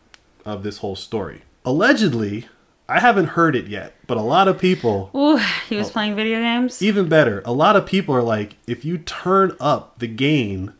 [0.45, 1.43] of this whole story.
[1.63, 2.47] Allegedly,
[2.87, 5.79] I haven't heard it yet, but a lot of people Ooh, he Oh.
[5.79, 6.81] was playing video games.
[6.81, 10.73] even better, a lot of people are like, if you turn up the gain,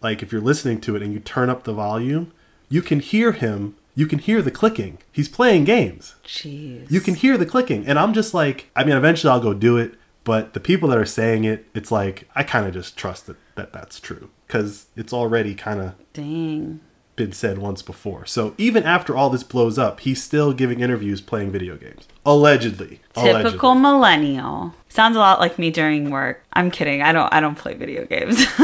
[0.00, 2.30] like if you're listening to it and you turn up the volume,
[2.68, 3.74] you can hear him.
[3.96, 4.98] You can hear the clicking.
[5.10, 6.14] He's playing games.
[6.24, 6.88] Jeez.
[6.88, 7.84] You can hear the clicking.
[7.84, 9.94] And I'm just like, I mean, eventually I'll go do it.
[10.24, 13.36] But the people that are saying it, it's like, I kind of just trust that,
[13.54, 14.30] that that's true.
[14.46, 16.80] Because it's already kind of Dang.
[17.16, 18.26] been said once before.
[18.26, 22.06] So even after all this blows up, he's still giving interviews playing video games.
[22.26, 23.00] Allegedly.
[23.14, 23.80] Typical Allegedly.
[23.80, 24.74] millennial.
[24.88, 26.42] Sounds a lot like me during work.
[26.52, 27.00] I'm kidding.
[27.00, 28.44] I don't I don't play video games.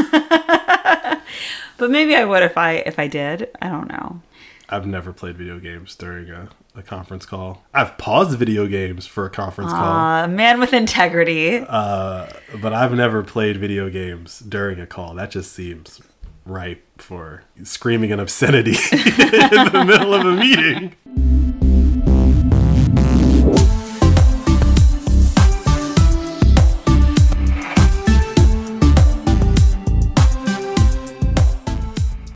[1.77, 3.49] but maybe I would if I if I did.
[3.61, 4.21] I don't know.
[4.69, 7.63] I've never played video games during a, a conference call.
[7.73, 9.83] I've paused video games for a conference call,
[10.23, 11.59] Uh, man with integrity.
[11.59, 15.13] but I've never played video games during a call.
[15.15, 16.01] That just seems
[16.45, 20.95] ripe for screaming an obscenity in the middle of a meeting.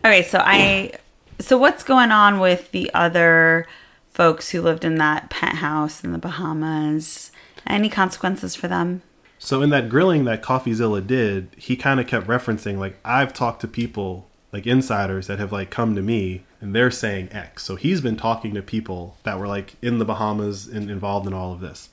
[0.03, 0.93] Okay, so I
[1.41, 3.67] so what's going on with the other
[4.09, 7.31] folks who lived in that penthouse in the Bahamas?
[7.67, 9.01] Any consequences for them?
[9.39, 13.61] So in that grilling that CoffeeZilla did, he kind of kept referencing like I've talked
[13.61, 17.63] to people like insiders that have like come to me and they're saying X.
[17.63, 21.33] So he's been talking to people that were like in the Bahamas and involved in
[21.33, 21.89] all of this.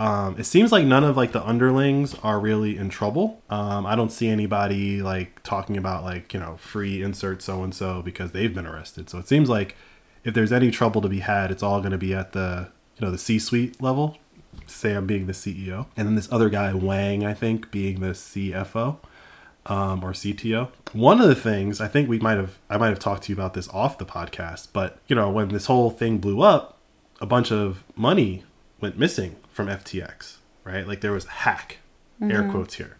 [0.00, 3.42] Um, it seems like none of like the underlings are really in trouble.
[3.50, 7.74] Um, I don't see anybody like talking about like you know free insert so and
[7.74, 9.10] so because they've been arrested.
[9.10, 9.76] So it seems like
[10.24, 13.04] if there's any trouble to be had, it's all going to be at the you
[13.04, 14.16] know the C-suite level.
[14.66, 18.96] Sam being the CEO, and then this other guy Wang, I think, being the CFO
[19.66, 20.70] um, or CTO.
[20.92, 23.36] One of the things I think we might have I might have talked to you
[23.36, 26.78] about this off the podcast, but you know when this whole thing blew up,
[27.20, 28.44] a bunch of money
[28.80, 30.86] went missing from FTX, right?
[30.86, 31.78] Like there was a hack,
[32.22, 32.50] air mm-hmm.
[32.50, 32.96] quotes here,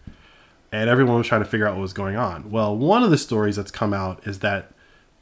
[0.71, 2.51] and everyone was trying to figure out what was going on.
[2.51, 4.71] Well, one of the stories that's come out is that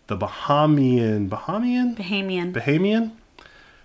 [0.08, 2.52] the Bahamian Bahamian Bahamian.
[2.52, 3.12] Bahamian,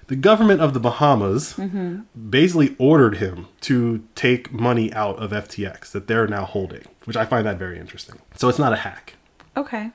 [0.07, 2.01] the government of the Bahamas mm-hmm.
[2.29, 7.25] basically ordered him to take money out of FTX that they're now holding, which I
[7.25, 8.19] find that very interesting.
[8.37, 9.15] So it's not a hack,
[9.57, 9.91] okay.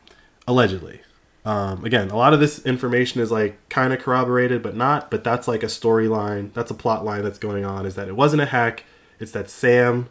[0.47, 1.01] allegedly.
[1.49, 5.09] Um, again, a lot of this information is like kind of corroborated, but not.
[5.09, 6.53] But that's like a storyline.
[6.53, 7.87] That's a plot line that's going on.
[7.87, 8.83] Is that it wasn't a hack?
[9.19, 10.09] It's that Sam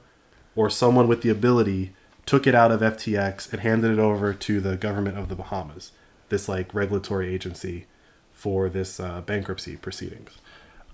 [0.57, 1.95] or someone with the ability
[2.27, 5.93] took it out of FTX and handed it over to the government of the Bahamas,
[6.29, 7.87] this like regulatory agency
[8.33, 10.39] for this uh, bankruptcy proceedings.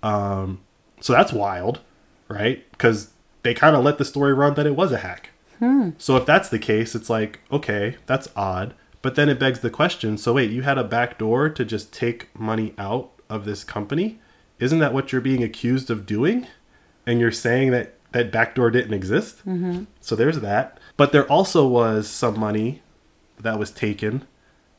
[0.03, 0.61] Um,
[1.01, 1.81] so that's wild,
[2.29, 2.71] right?
[2.73, 5.31] Because they kind of let the story run that it was a hack.
[5.97, 8.75] So if that's the case, it's like, okay, that's odd.
[9.05, 11.93] But then it begs the question so wait, you had a back door to just
[11.93, 14.19] take money out of this company?
[14.59, 16.47] Isn't that what you're being accused of doing?
[17.07, 19.41] And you're saying that that back door didn't exist?
[19.41, 19.85] Mm-hmm.
[20.01, 20.81] So there's that.
[20.97, 22.81] But there also was some money
[23.39, 24.27] that was taken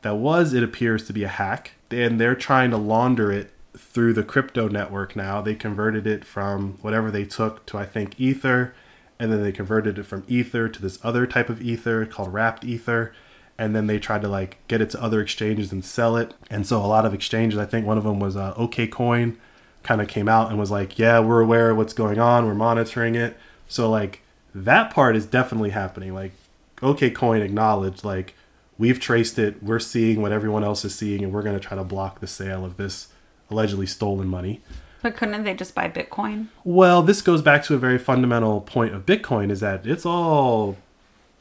[0.01, 1.73] that was, it appears to be a hack.
[1.91, 5.39] And they're trying to launder it through the crypto network now.
[5.39, 8.73] They converted it from whatever they took to, I think, Ether.
[9.19, 12.65] And then they converted it from Ether to this other type of Ether called Wrapped
[12.65, 13.13] Ether.
[13.58, 16.34] And then they tried to like get it to other exchanges and sell it.
[16.50, 19.38] And so a lot of exchanges, I think one of them was uh, OKCoin,
[19.84, 22.46] kind of came out and was like, yeah, we're aware of what's going on.
[22.46, 23.38] We're monitoring it.
[23.68, 24.22] So like
[24.54, 26.13] that part is definitely happening.
[26.13, 26.34] Like
[26.78, 28.34] OKCoin acknowledged like
[28.78, 29.62] we've traced it.
[29.63, 32.28] We're seeing what everyone else is seeing, and we're going to try to block the
[32.28, 33.08] sale of this
[33.50, 34.62] allegedly stolen money.
[35.02, 36.48] But couldn't they just buy Bitcoin?
[36.63, 40.78] Well, this goes back to a very fundamental point of Bitcoin: is that it's all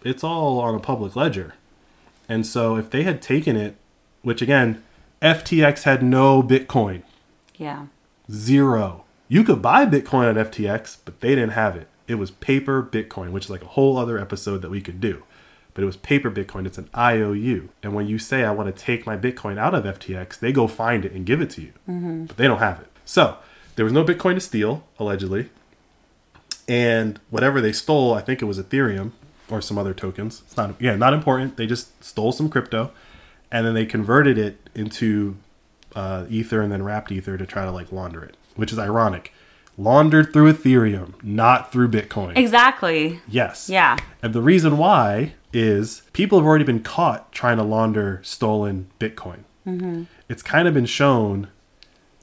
[0.03, 1.55] it's all on a public ledger,
[2.29, 3.77] And so if they had taken it,
[4.23, 4.83] which again,
[5.23, 7.03] FTX had no Bitcoin,
[7.57, 7.87] Yeah.
[8.31, 9.05] zero.
[9.29, 11.89] You could buy Bitcoin on FTX, but they didn't have it.
[12.07, 15.23] It was paper Bitcoin, which is like a whole other episode that we could do.
[15.73, 16.67] But it was paper Bitcoin.
[16.67, 17.71] It's an IOU.
[17.83, 20.67] And when you say, I want to take my Bitcoin out of FTX, they go
[20.69, 21.73] find it and give it to you.
[21.89, 22.25] Mm-hmm.
[22.27, 22.89] But they don't have it.
[23.05, 23.39] So
[23.77, 25.49] there was no Bitcoin to steal, allegedly.
[26.69, 29.13] And whatever they stole, I think it was Ethereum
[29.55, 30.43] or some other tokens.
[30.47, 31.57] It's not, yeah, not important.
[31.57, 32.91] They just stole some crypto
[33.51, 35.37] and then they converted it into
[35.95, 39.33] uh, Ether and then wrapped Ether to try to like launder it, which is ironic.
[39.77, 42.37] Laundered through Ethereum, not through Bitcoin.
[42.37, 43.21] Exactly.
[43.27, 43.69] Yes.
[43.69, 43.97] Yeah.
[44.23, 49.45] And the reason why is people have already been caught trying to launder stolen Bitcoin.
[50.29, 51.49] It's kind of been shown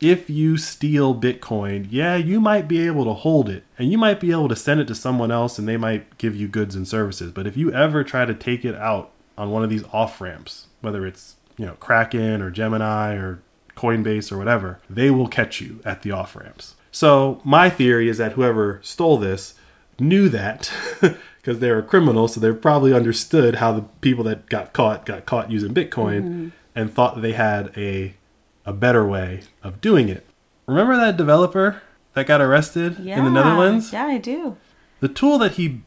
[0.01, 4.19] if you steal Bitcoin, yeah, you might be able to hold it and you might
[4.19, 6.87] be able to send it to someone else and they might give you goods and
[6.87, 7.31] services.
[7.31, 10.67] But if you ever try to take it out on one of these off ramps,
[10.81, 13.43] whether it's, you know, Kraken or Gemini or
[13.75, 16.75] Coinbase or whatever, they will catch you at the off ramps.
[16.91, 19.53] So my theory is that whoever stole this
[19.99, 20.71] knew that
[21.37, 25.25] because they were criminals, so they probably understood how the people that got caught got
[25.25, 26.47] caught using Bitcoin mm-hmm.
[26.75, 28.15] and thought they had a
[28.65, 30.25] a better way of doing it.
[30.67, 31.81] Remember that developer
[32.13, 33.17] that got arrested Yeah.
[33.19, 33.91] in the Netherlands?
[33.93, 34.57] Yeah, I do.
[34.99, 35.81] The tool that he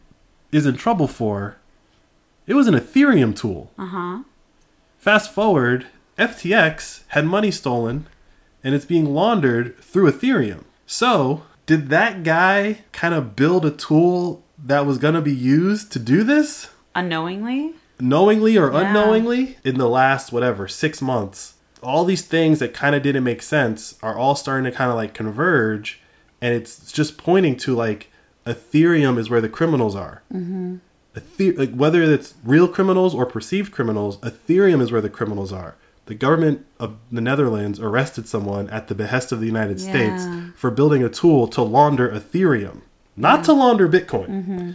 [0.52, 1.56] is in trouble for,
[2.46, 3.70] it was an Ethereum tool.
[3.78, 4.18] Uh huh.
[4.98, 5.87] Fast forward,
[6.18, 8.06] FTX had money stolen
[8.62, 10.64] and it's being laundered through Ethereum.
[10.87, 15.92] So, did that guy kind of build a tool that was going to be used
[15.92, 16.68] to do this?
[16.94, 17.72] Unknowingly.
[18.00, 18.80] Knowingly or Yeah.
[18.87, 19.58] unknowingly?
[19.64, 21.54] In the last, whatever, six months,
[21.85, 24.97] all these things that kind of didn't make sense are all starting to kind of
[24.97, 26.01] like converge.
[26.40, 28.11] And it's just pointing to like
[28.47, 30.23] Ethereum is where the criminals are.
[30.33, 30.77] Mm-hmm.
[31.16, 35.77] Ether- like whether it's real criminals or perceived criminals, Ethereum is where the criminals are.
[36.07, 40.70] The government of the Netherlands arrested someone at the behest of the United States for
[40.70, 42.83] building a tool to launder Ethereum,
[43.16, 44.29] not to launder Bitcoin.
[44.29, 44.70] Mm-hmm.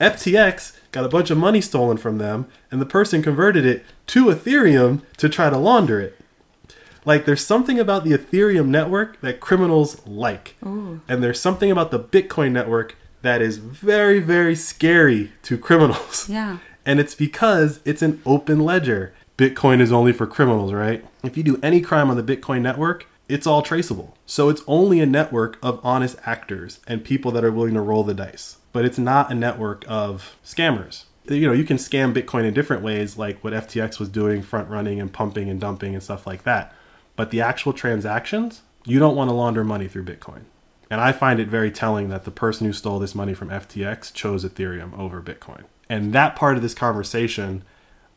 [0.00, 4.26] FTX got a bunch of money stolen from them, and the person converted it to
[4.26, 6.19] Ethereum to try to launder it.
[7.04, 10.56] Like, there's something about the Ethereum network that criminals like.
[11.08, 16.28] And there's something about the Bitcoin network that is very, very scary to criminals.
[16.28, 16.58] Yeah.
[16.86, 19.12] And it's because it's an open ledger.
[19.36, 21.04] Bitcoin is only for criminals, right?
[21.22, 24.16] If you do any crime on the Bitcoin network, it's all traceable.
[24.24, 28.02] So it's only a network of honest actors and people that are willing to roll
[28.02, 28.56] the dice.
[28.72, 31.04] But it's not a network of scammers.
[31.28, 34.68] You know, you can scam Bitcoin in different ways, like what FTX was doing, front
[34.70, 36.74] running and pumping and dumping and stuff like that.
[37.20, 40.44] But the actual transactions, you don't want to launder money through Bitcoin.
[40.90, 44.10] And I find it very telling that the person who stole this money from FTX
[44.14, 45.64] chose Ethereum over Bitcoin.
[45.90, 47.62] And that part of this conversation,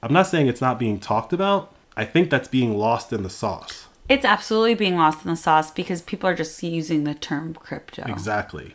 [0.01, 1.75] I'm not saying it's not being talked about.
[1.97, 3.87] I think that's being lost in the sauce.
[4.07, 8.05] It's absolutely being lost in the sauce because people are just using the term crypto.
[8.07, 8.73] Exactly.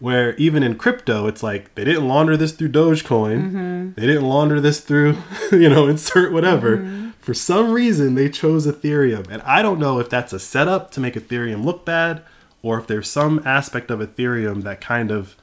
[0.00, 3.42] Where even in crypto, it's like they didn't launder this through Dogecoin.
[3.44, 3.92] Mm-hmm.
[3.92, 5.18] They didn't launder this through,
[5.52, 6.78] you know, insert whatever.
[6.78, 7.07] Mm-hmm.
[7.28, 9.28] For some reason, they chose Ethereum.
[9.30, 12.22] And I don't know if that's a setup to make Ethereum look bad
[12.62, 15.36] or if there's some aspect of Ethereum that kind of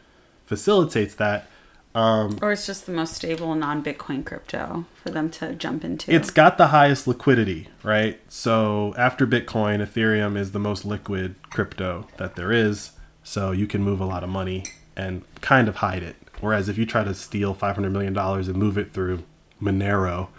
[0.48, 1.48] facilitates that.
[1.94, 6.12] Um, or it's just the most stable non Bitcoin crypto for them to jump into.
[6.12, 8.20] It's got the highest liquidity, right?
[8.30, 12.94] So after Bitcoin, Ethereum is the most liquid crypto that there is.
[13.22, 14.64] So you can move a lot of money
[14.96, 16.16] and kind of hide it.
[16.42, 19.22] Whereas if you try to steal $500 million and move it through
[19.62, 20.30] Monero,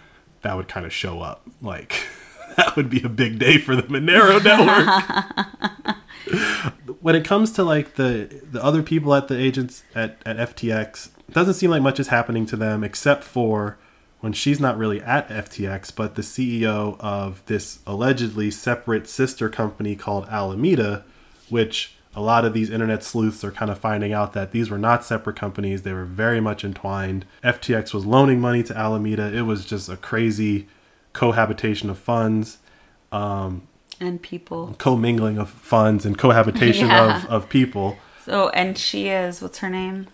[0.47, 1.45] that would kind of show up.
[1.61, 2.07] Like,
[2.57, 5.97] that would be a big day for the Monero network.
[7.01, 11.09] when it comes to like the the other people at the agents at, at FTX,
[11.27, 13.77] it doesn't seem like much is happening to them except for
[14.21, 19.95] when she's not really at FTX, but the CEO of this allegedly separate sister company
[19.95, 21.03] called Alameda,
[21.49, 24.77] which a lot of these internet sleuths are kind of finding out that these were
[24.77, 25.83] not separate companies.
[25.83, 27.25] They were very much entwined.
[27.43, 29.31] FTX was loaning money to Alameda.
[29.35, 30.67] It was just a crazy
[31.13, 32.57] cohabitation of funds
[33.11, 34.75] and people.
[34.77, 37.23] commingling of funds and cohabitation Yeah.
[37.23, 37.97] of, of people.
[38.25, 40.07] So, and she is, what's her name?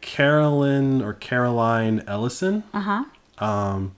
[0.00, 2.64] Carolyn or Caroline Ellison.
[2.72, 3.44] Uh huh.
[3.44, 3.94] Um,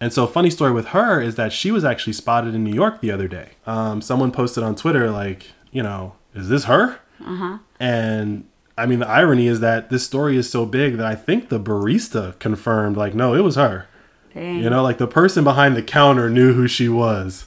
[0.00, 3.00] and so, funny story with her is that she was actually spotted in New York
[3.00, 3.50] the other day.
[3.66, 7.00] Um, someone posted on Twitter, like, you know, is this her?
[7.24, 7.58] Uh-huh.
[7.78, 8.44] And
[8.78, 11.60] I mean, the irony is that this story is so big that I think the
[11.60, 13.86] barista confirmed, like, no, it was her.
[14.34, 14.62] Dang.
[14.62, 17.46] You know, like the person behind the counter knew who she was.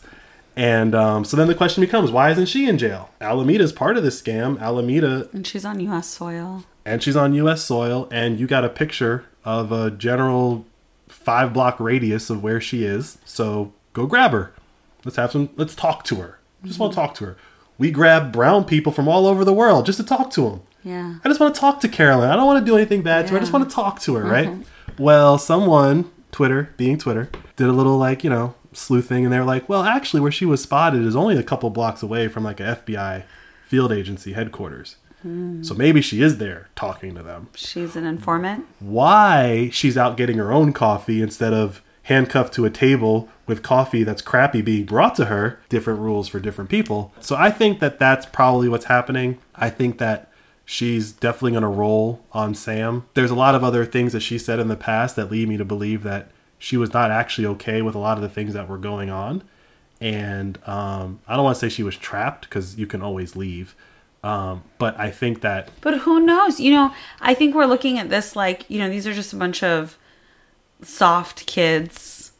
[0.55, 3.09] And um, so then the question becomes, why isn't she in jail?
[3.19, 4.59] Alameda's part of this scam.
[4.61, 6.07] Alameda And she's on U.S.
[6.07, 6.65] soil.
[6.86, 7.63] and she's on U.S.
[7.63, 10.65] soil, and you got a picture of a general
[11.07, 13.17] five block radius of where she is.
[13.25, 14.53] So go grab her.
[15.03, 15.49] Let's have some.
[15.55, 16.39] Let's talk to her.
[16.63, 17.38] Just want to talk to her.
[17.78, 20.61] We grab brown people from all over the world just to talk to them.
[20.84, 21.15] Yeah.
[21.24, 22.30] I just want to talk to Carolyn.
[22.30, 23.38] I don't want to do anything bad to her.
[23.38, 24.49] I just want to talk to her, right?
[24.99, 29.45] Well, someone, Twitter, being Twitter, did a little like, you know, sleuthing and they were
[29.45, 32.59] like, well, actually, where she was spotted is only a couple blocks away from like
[32.59, 33.24] a FBI
[33.65, 34.97] field agency headquarters.
[35.24, 35.63] Hmm.
[35.63, 37.49] So maybe she is there talking to them.
[37.55, 38.67] She's an informant.
[38.80, 44.04] Why she's out getting her own coffee instead of handcuffed to a table with coffee
[44.04, 47.14] that's crappy being brought to her, different rules for different people.
[47.20, 49.39] So I think that that's probably what's happening.
[49.56, 50.30] I think that
[50.66, 53.06] she's definitely going to roll on Sam.
[53.14, 55.58] There's a lot of other things that she said in the past that lead me
[55.58, 58.70] to believe that she was not actually okay with a lot of the things that
[58.70, 59.43] were going on.
[59.99, 63.76] And um, I don't want to say she was trapped because you can always leave.
[64.24, 66.60] Um, but I think that But who knows?
[66.60, 69.36] You know, I think we're looking at this like, you know, these are just a
[69.36, 69.97] bunch of
[70.86, 72.31] soft kids,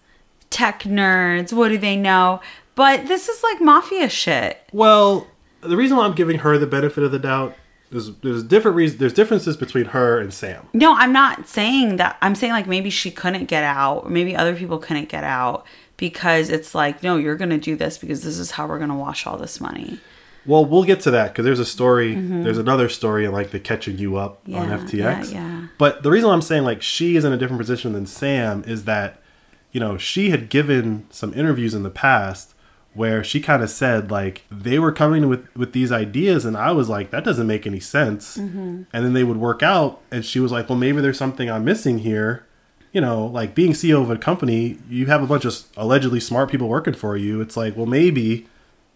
[0.50, 1.54] tech nerds.
[1.54, 2.42] What do they know?
[2.76, 4.62] But this is like mafia shit.
[4.72, 5.28] Well,
[5.62, 7.56] the reason why I'm giving her the benefit of the doubt
[7.92, 9.00] is there's different reasons.
[9.00, 10.68] There's differences between her and Sam.
[10.74, 12.18] No, I'm not saying that.
[12.22, 15.66] I'm saying like maybe she couldn't get out, or maybe other people couldn't get out
[15.98, 18.90] because it's like, no, you're going to do this because this is how we're going
[18.90, 20.00] to wash all this money.
[20.46, 22.16] Well, we'll get to that because there's a story.
[22.16, 24.88] There's another story in like the catching you up on Mm-hmm.
[24.88, 25.32] FTX.
[25.34, 25.68] yeah, yeah.
[25.78, 28.84] But the reason I'm saying like she is in a different position than Sam is
[28.86, 29.22] that
[29.72, 32.54] you know she had given some interviews in the past
[32.94, 36.72] where she kind of said like they were coming with with these ideas and I
[36.74, 38.38] was like that doesn't make any sense.
[38.38, 38.84] Mm-hmm.
[38.94, 41.64] And then they would work out and she was like, well maybe there's something I'm
[41.66, 42.46] missing here.
[42.92, 46.52] You know, like being CEO of a company, you have a bunch of allegedly smart
[46.52, 47.42] people working for you.
[47.42, 48.46] It's like, well, maybe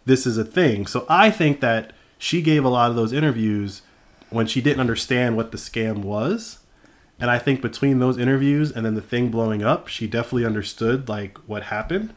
[0.07, 0.87] this is a thing.
[0.87, 3.81] So I think that she gave a lot of those interviews
[4.29, 6.59] when she didn't understand what the scam was.
[7.19, 11.09] And I think between those interviews and then the thing blowing up, she definitely understood
[11.09, 12.15] like what happened.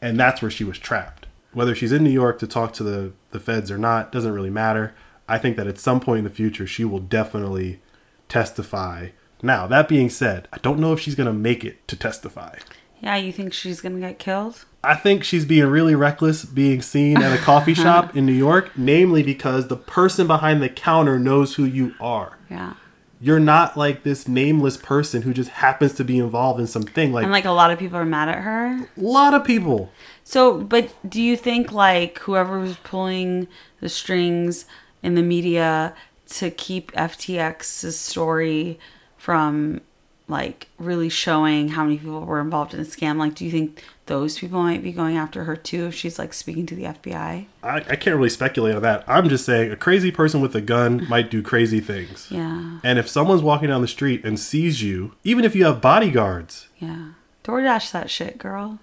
[0.00, 1.26] And that's where she was trapped.
[1.52, 4.50] Whether she's in New York to talk to the, the feds or not doesn't really
[4.50, 4.94] matter.
[5.28, 7.80] I think that at some point in the future, she will definitely
[8.28, 9.08] testify.
[9.42, 12.58] Now, that being said, I don't know if she's going to make it to testify.
[13.00, 14.66] Yeah, you think she's going to get killed?
[14.84, 17.82] I think she's being really reckless being seen at a coffee uh-huh.
[17.82, 22.38] shop in New York, namely because the person behind the counter knows who you are.
[22.50, 22.74] Yeah.
[23.20, 27.12] You're not like this nameless person who just happens to be involved in something.
[27.12, 28.86] Like, And like a lot of people are mad at her.
[28.96, 29.90] a lot of people.
[30.24, 33.48] So, but do you think like whoever was pulling
[33.80, 34.66] the strings
[35.02, 35.94] in the media
[36.30, 38.78] to keep FTX's story
[39.16, 39.80] from
[40.28, 43.82] like really showing how many people were involved in the scam, like do you think
[44.06, 47.46] those people might be going after her too if she's like speaking to the FBI?
[47.62, 49.04] I, I can't really speculate on that.
[49.06, 52.28] I'm just saying a crazy person with a gun might do crazy things.
[52.30, 52.78] Yeah.
[52.84, 56.68] And if someone's walking down the street and sees you, even if you have bodyguards,
[56.78, 57.12] Yeah.
[57.44, 58.78] DoorDash that shit, girl.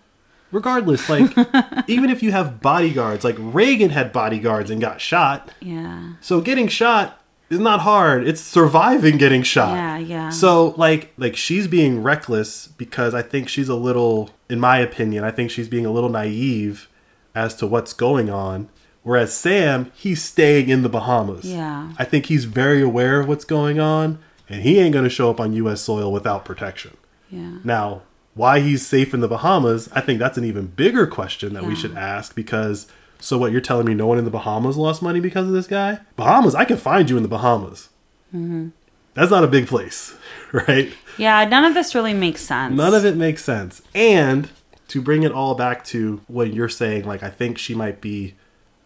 [0.51, 1.31] regardless, like,
[1.87, 5.51] even if you have bodyguards, like Reagan had bodyguards and got shot.
[5.61, 6.13] Yeah.
[6.21, 7.20] So getting shot
[7.51, 8.25] is not hard.
[8.25, 9.73] It's surviving getting shot.
[9.73, 10.29] Yeah, yeah.
[10.29, 15.23] So like like she's being reckless because I think she's a little in my opinion,
[15.23, 16.89] I think she's being a little naive
[17.35, 18.69] as to what's going on.
[19.03, 21.45] Whereas Sam, he's staying in the Bahamas.
[21.45, 21.91] Yeah.
[21.97, 25.29] I think he's very aware of what's going on and he ain't going to show
[25.29, 26.97] up on US soil without protection.
[27.29, 27.57] Yeah.
[27.63, 31.65] Now, why he's safe in the Bahamas, I think that's an even bigger question that
[31.65, 32.87] we should ask because
[33.21, 35.67] so what you're telling me no one in the Bahamas lost money because of this
[35.67, 35.99] guy?
[36.15, 37.89] Bahamas, I can find you in the Bahamas.
[38.35, 38.69] Mm-hmm.
[39.13, 40.15] That's not a big place,
[40.51, 40.91] right?
[41.17, 42.75] Yeah, none of this really makes sense.
[42.75, 43.81] None of it makes sense.
[43.93, 44.49] And
[44.87, 48.35] to bring it all back to what you're saying, like I think she might be,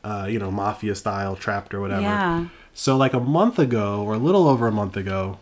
[0.04, 2.02] uh, you know, mafia style trapped or whatever.
[2.02, 2.48] Yeah.
[2.74, 5.40] So like a month ago, or a little over a month ago,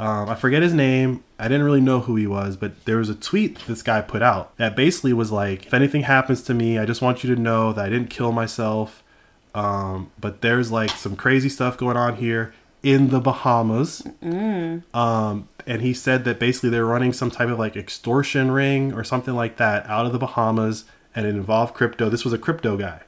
[0.00, 1.22] um, I forget his name.
[1.38, 4.22] I didn't really know who he was, but there was a tweet this guy put
[4.22, 7.40] out that basically was like, "If anything happens to me, I just want you to
[7.40, 9.02] know that I didn't kill myself,
[9.54, 14.02] um, but there's like some crazy stuff going on here in the Bahamas."
[14.94, 19.04] Um, and he said that basically they're running some type of like extortion ring or
[19.04, 20.84] something like that out of the Bahamas,
[21.14, 22.08] and it involved crypto.
[22.08, 23.00] This was a crypto guy.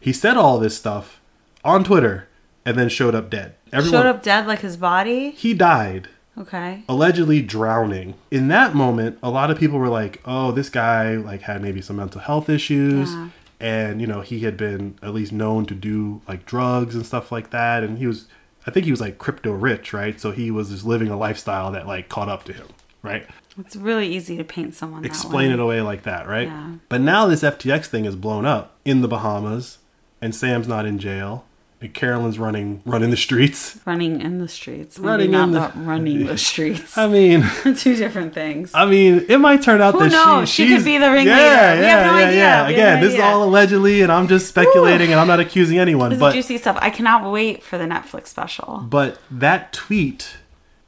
[0.00, 1.18] He said all this stuff
[1.64, 2.28] on Twitter,
[2.70, 3.54] and then showed up dead.
[3.72, 5.30] Everyone, Showed up dead like his body?
[5.32, 6.08] He died
[6.38, 6.84] Okay.
[6.88, 8.14] allegedly drowning.
[8.30, 11.82] In that moment, a lot of people were like, "Oh, this guy like had maybe
[11.82, 13.28] some mental health issues." Yeah.
[13.60, 17.30] And you know he had been at least known to do like drugs and stuff
[17.30, 18.26] like that, and he was,
[18.66, 20.18] I think he was like crypto rich, right?
[20.18, 22.68] So he was just living a lifestyle that like caught up to him,
[23.02, 23.26] right?
[23.58, 26.48] It's really easy to paint someone Explain it away like that, right?
[26.48, 26.74] Yeah.
[26.88, 29.78] But now this FTX thing is blown up in the Bahamas,
[30.22, 31.44] and Sam's not in jail,
[31.88, 33.78] Carolyn's running running the streets.
[33.86, 34.98] Running in the streets.
[34.98, 36.98] Maybe Running not in the- running the streets.
[36.98, 37.42] I mean,
[37.76, 38.70] Two different things.
[38.74, 40.48] I mean, it might turn out Who that knows?
[40.48, 41.38] she She could be the ringleader.
[41.40, 42.38] Yeah, We yeah, have no yeah, idea.
[42.38, 42.68] yeah.
[42.68, 46.10] Again, no this is all allegedly, and I'm just speculating, and I'm not accusing anyone.
[46.10, 46.76] this is But juicy stuff.
[46.80, 48.84] I cannot wait for the Netflix special.
[48.88, 50.36] but that tweet,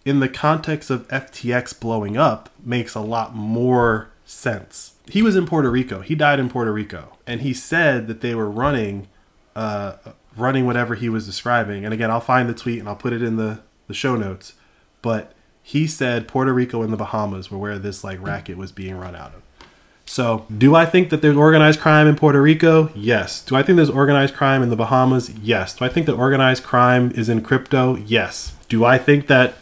[0.04, 4.92] in the context of FTX blowing up, makes a lot more sense.
[5.08, 6.00] He was in Puerto Rico.
[6.00, 9.08] He died in Puerto Rico, and he said that they were running,
[9.56, 9.94] uh,
[10.36, 11.84] running whatever he was describing.
[11.84, 14.54] And again, I'll find the tweet and I'll put it in the the show notes.
[15.02, 18.96] But he said Puerto Rico and the Bahamas were where this like racket was being
[18.96, 19.42] run out of.
[20.04, 22.90] So, do I think that there's organized crime in Puerto Rico?
[22.94, 23.42] Yes.
[23.42, 25.30] Do I think there's organized crime in the Bahamas?
[25.30, 25.76] Yes.
[25.76, 27.96] Do I think that organized crime is in crypto?
[27.96, 28.54] Yes.
[28.68, 29.54] Do I think that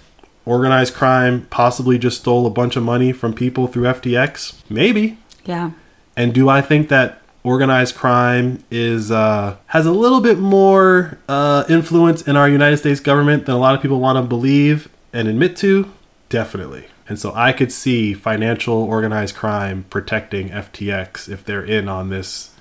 [0.46, 4.54] organized crime possibly just stole a bunch of money from people through FTX?
[4.68, 5.18] Maybe.
[5.44, 5.72] Yeah.
[6.16, 11.64] And do I think that organized crime is uh, has a little bit more uh,
[11.68, 15.28] influence in our United States government than a lot of people want to believe and
[15.28, 15.90] admit to?
[16.28, 16.86] Definitely.
[17.08, 22.54] And so I could see financial organized crime protecting FTX if they're in on this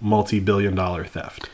[0.00, 1.48] multi-billion dollar theft.